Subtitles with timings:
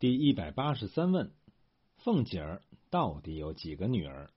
[0.00, 1.32] 第一百八十三问：
[1.96, 4.30] 凤姐儿到底有几个女儿？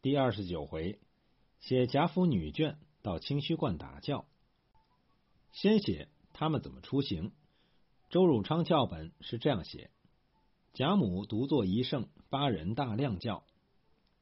[0.00, 1.00] 第二十九回，
[1.58, 4.26] 写贾府女眷到清虚观打轿。
[5.50, 7.32] 先写他们怎么出行。
[8.10, 9.90] 周汝昌教本是这样写：
[10.72, 13.42] 贾母独坐一乘八人大量轿，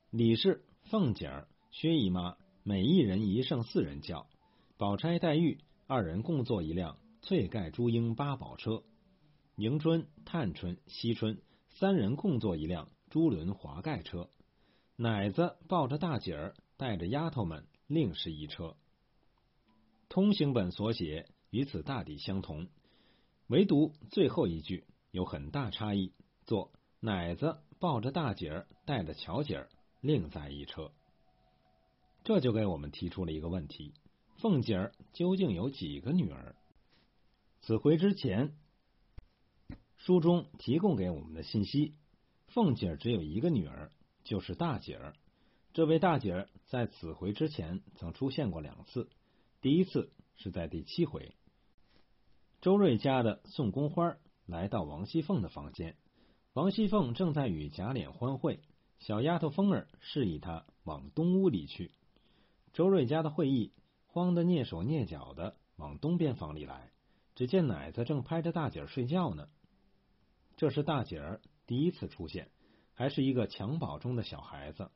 [0.09, 4.27] 李氏、凤姐儿、薛姨妈每一人一乘四人轿，
[4.79, 8.83] 宝钗、黛玉二人共坐一辆翠盖朱缨八宝车。
[9.57, 14.28] 迎春、探春、惜春三人共坐一辆朱轮华盖车，
[14.97, 18.77] 奶子抱着大姐儿，带着丫头们另是一车。
[20.11, 22.69] 通行本所写与此大抵相同，
[23.47, 26.12] 唯独最后一句有很大差异，
[26.45, 29.70] 做奶子抱着大姐儿，带着巧姐儿
[30.02, 30.92] 另在一车。
[32.25, 33.95] 这就给我们提出了一个问题：
[34.36, 36.55] 凤姐儿究竟有几个女儿？
[37.62, 38.55] 此回之前。
[39.96, 41.95] 书中提供给我们的信息，
[42.48, 43.91] 凤姐只有一个女儿，
[44.25, 45.14] 就是大姐儿。
[45.72, 49.08] 这位大姐儿在此回之前曾出现过两次，
[49.61, 51.34] 第一次是在第七回，
[52.61, 54.16] 周瑞家的宋宫花
[54.47, 55.97] 来到王熙凤的房间，
[56.53, 58.60] 王熙凤正在与贾琏欢会，
[58.98, 61.92] 小丫头凤儿示意她往东屋里去。
[62.72, 63.72] 周瑞家的会议
[64.06, 66.92] 慌得蹑手蹑脚的往东边房里来，
[67.34, 69.48] 只见奶子正拍着大姐睡觉呢。
[70.57, 72.51] 这是大姐儿第一次出现，
[72.95, 74.91] 还是一个襁褓中的小孩子。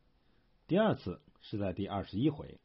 [0.67, 2.59] 第二次是在第二十一回，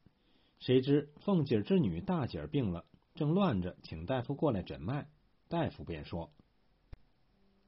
[0.60, 5.10] 谁知凤姐之女大姐儿病了，正乱着请大夫过来诊脉，
[5.48, 6.32] 大夫便说：“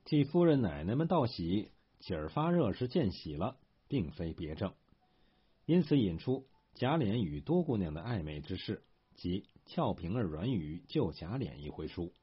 [0.06, 4.72] 替夫人奶奶们道喜，姐儿发热是见喜了，并非别症。”
[5.66, 8.82] 因此引出贾琏与多姑娘的暧昧之事，
[9.14, 12.14] 即俏平儿软语救贾琏一回书。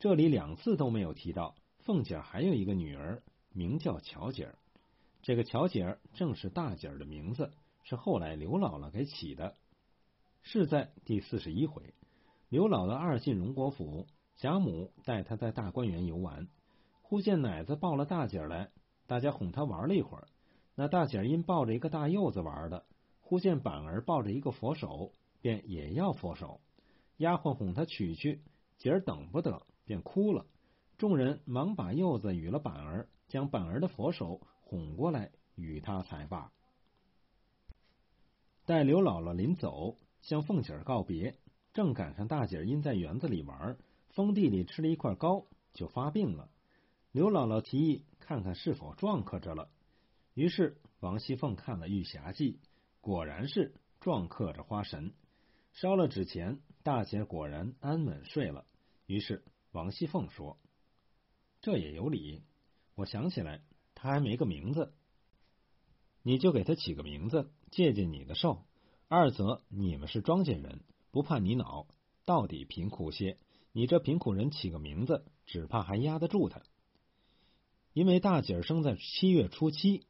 [0.00, 1.54] 这里两次都没有提到。
[1.84, 4.58] 凤姐还有一个女儿，名叫巧姐儿。
[5.22, 9.56] 这个巧姐儿正是大姐儿的名字，是后来刘姥姥给起的。
[10.42, 11.94] 是在第四十一回，
[12.48, 16.48] 刘姥姥二进荣国府，贾母带她在大观园游玩，
[17.02, 18.70] 忽见奶子抱了大姐儿来，
[19.06, 20.28] 大家哄她玩了一会儿。
[20.74, 22.84] 那大姐儿因抱着一个大柚子玩的，
[23.20, 26.60] 忽见板儿抱着一个佛手，便也要佛手。
[27.16, 28.42] 丫鬟哄她取去，
[28.76, 30.46] 姐儿等不得，便哭了。
[31.00, 36.52] 众人忙把柚子与了板儿，将板儿的佛手哄过来与他才罢。
[38.66, 41.38] 待刘姥姥临走，向凤姐儿告别，
[41.72, 43.78] 正赶上大姐儿因在园子里玩，
[44.10, 46.50] 封地里吃了一块糕，就发病了。
[47.12, 49.70] 刘姥姥提议看看是否撞克着了，
[50.34, 52.52] 于是王熙凤看了《玉匣记》，
[53.00, 55.14] 果然是撞克着花神。
[55.72, 58.66] 烧了纸钱，大姐果然安稳睡了。
[59.06, 60.58] 于是王熙凤说。
[61.62, 62.42] 这也有理，
[62.94, 63.62] 我想起来，
[63.94, 64.94] 他还没个名字，
[66.22, 68.64] 你就给他起个名字，借借你的寿。
[69.08, 71.86] 二则你们是庄稼人，不怕你恼，
[72.24, 73.36] 到底贫苦些。
[73.72, 76.62] 你这贫苦人起个名字，只怕还压得住他。
[77.92, 80.06] 因为大姐儿生在七月初七，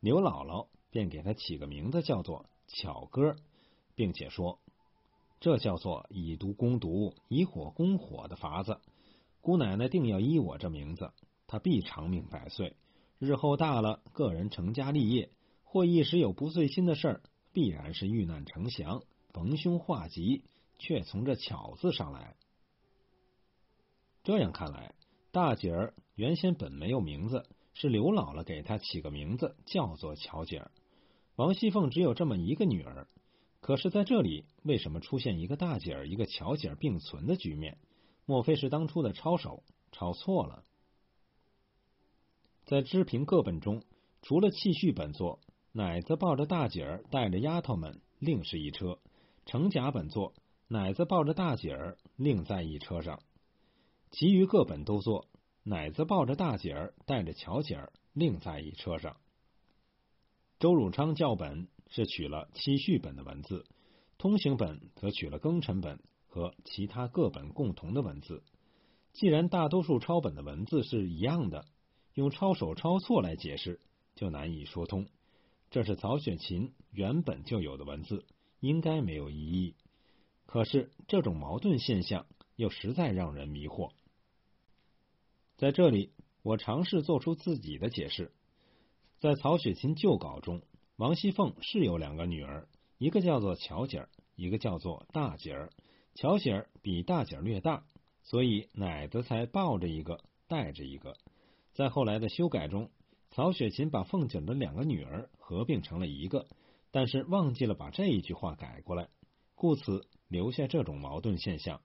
[0.00, 3.36] 刘姥姥便给他起个名字，叫做巧哥，
[3.94, 4.60] 并且说，
[5.40, 8.80] 这叫做以毒攻毒，以火攻火的法子。
[9.42, 11.10] 姑奶奶定要依我这名字，
[11.48, 12.76] 她必长命百岁。
[13.18, 15.30] 日后大了，个人成家立业，
[15.64, 19.02] 或一时有不遂心的事儿，必然是遇难成祥、
[19.32, 20.44] 逢凶化吉，
[20.78, 22.36] 却从这巧字上来。
[24.22, 24.94] 这样看来，
[25.32, 27.44] 大姐儿原先本没有名字，
[27.74, 30.70] 是刘姥姥给她起个名字，叫做巧姐儿。
[31.34, 33.08] 王熙凤只有这么一个女儿，
[33.60, 37.78] 可是在这里为什么出现一个大姐儿、一个巧姐儿并存的局面？
[38.32, 40.64] 莫非是当初的抄手抄错了？
[42.64, 43.84] 在知评各本中，
[44.22, 48.98] 除了气序本作奶子抱着大姐儿，带着丫头们另是一车；
[49.44, 50.32] 成甲本作
[50.66, 53.20] 奶子抱着大姐儿，另在一车上。
[54.10, 55.28] 其余各本都作
[55.62, 59.18] 奶子抱着大姐儿，带着巧姐儿，另在一车上。
[60.58, 63.66] 周汝昌教本是取了七序本的文字，
[64.16, 66.00] 通行本则取了庚辰本。
[66.32, 68.42] 和其他各本共同的文字，
[69.12, 71.66] 既然大多数抄本的文字是一样的，
[72.14, 73.82] 用抄手抄错来解释
[74.14, 75.06] 就难以说通。
[75.70, 78.24] 这是曹雪芹原本就有的文字，
[78.60, 79.74] 应该没有异议。
[80.46, 82.24] 可是这种矛盾现象
[82.56, 83.90] 又实在让人迷惑。
[85.58, 88.32] 在这里，我尝试做出自己的解释。
[89.18, 90.62] 在曹雪芹旧稿中，
[90.96, 95.70] 王熙凤是有两个女儿，一个叫做巧姐儿，一个叫做大姐儿。
[96.14, 97.84] 巧喜儿比大姐儿略大，
[98.22, 101.16] 所以奶子才抱着一个，带着一个。
[101.72, 102.90] 在后来的修改中，
[103.30, 106.46] 曹雪芹把凤姐的两个女儿合并成了一个，
[106.90, 109.08] 但是忘记了把这一句话改过来，
[109.54, 111.80] 故此留下这种矛盾现象。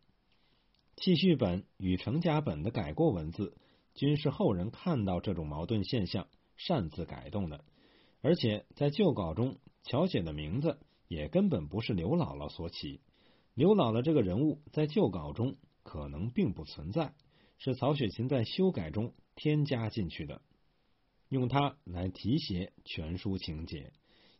[0.97, 3.55] 契序本与成家本的改过文字，
[3.93, 6.27] 均是后人看到这种矛盾现象，
[6.57, 7.63] 擅自改动的。
[8.21, 12.99] 而且在旧稿中，乔姐的名字也根本不是刘姥姥所起。
[13.57, 17.15] 刘姥姥这个人物在旧稿中可能并不存在，
[17.57, 20.43] 是曹雪芹在修改中添加进去的，
[21.29, 23.93] 用它来提携全书情节。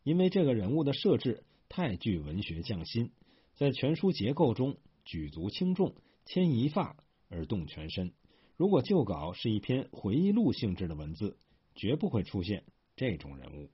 [0.03, 3.11] 因为这个人物的设置太具文学匠心，
[3.55, 5.95] 在全书结构中举足轻重、
[6.27, 6.95] 牵一发
[7.27, 8.13] 而动全身。
[8.55, 11.39] 如果旧稿是一篇回忆录性质的文字，
[11.73, 12.65] 绝不会出现
[12.95, 13.71] 这种人物。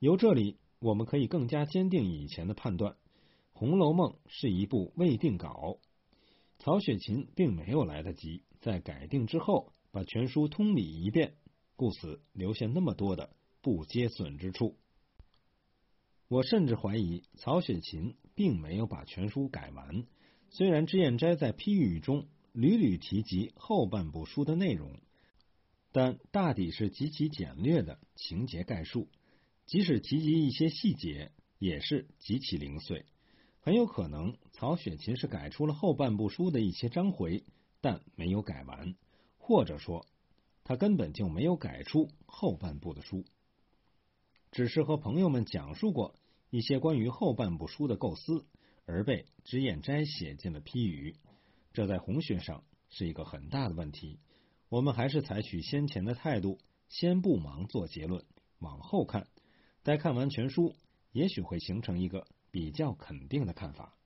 [0.00, 2.92] 由这里，我们可以更加坚定以前的判断。
[3.56, 5.78] 《红楼梦》是一部未定稿，
[6.58, 11.36] 曹雪芹并没有来得及在改定之后把全书通理一遍，
[11.76, 13.30] 故此留下那么多的
[13.62, 14.76] 不接损之处。
[16.26, 20.04] 我甚至怀疑曹雪芹并没有把全书改完。
[20.50, 24.98] 虽然脂砚斋在批语中屡屡提及后半部书的内容，
[25.92, 29.08] 但大抵是极其简略的情节概述，
[29.64, 31.30] 即使提及一些细节，
[31.60, 33.06] 也是极其零碎。
[33.64, 37.44] 很有可能，曹雪芹是改出了后半部书的一些章回，
[37.80, 38.94] 但没有改完，
[39.38, 40.04] 或者说，
[40.64, 43.24] 他根本就没有改出后半部的书，
[44.50, 46.14] 只是和朋友们讲述过
[46.50, 48.44] 一些关于后半部书的构思，
[48.84, 51.16] 而被脂砚斋写进了批语。
[51.72, 54.20] 这在红学上是一个很大的问题。
[54.68, 56.58] 我们还是采取先前的态度，
[56.90, 58.26] 先不忙做结论，
[58.58, 59.26] 往后看，
[59.82, 60.76] 待看完全书，
[61.12, 62.26] 也许会形成一个。
[62.54, 63.98] 比较肯定的看法。